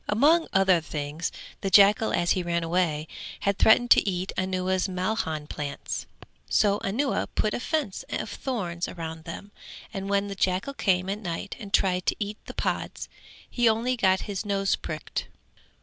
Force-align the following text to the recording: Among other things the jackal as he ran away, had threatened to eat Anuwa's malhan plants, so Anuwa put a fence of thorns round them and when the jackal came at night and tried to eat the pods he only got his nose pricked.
Among 0.09 0.47
other 0.51 0.81
things 0.81 1.31
the 1.61 1.69
jackal 1.69 2.11
as 2.11 2.31
he 2.31 2.41
ran 2.41 2.63
away, 2.63 3.07
had 3.41 3.59
threatened 3.59 3.91
to 3.91 4.09
eat 4.09 4.31
Anuwa's 4.35 4.87
malhan 4.89 5.47
plants, 5.47 6.07
so 6.49 6.79
Anuwa 6.79 7.27
put 7.35 7.53
a 7.53 7.59
fence 7.59 8.03
of 8.09 8.27
thorns 8.27 8.89
round 8.89 9.25
them 9.25 9.51
and 9.93 10.09
when 10.09 10.27
the 10.27 10.33
jackal 10.33 10.73
came 10.73 11.07
at 11.07 11.19
night 11.19 11.55
and 11.59 11.71
tried 11.71 12.07
to 12.07 12.15
eat 12.19 12.39
the 12.47 12.55
pods 12.55 13.09
he 13.47 13.69
only 13.69 13.95
got 13.95 14.21
his 14.21 14.43
nose 14.43 14.75
pricked. 14.75 15.27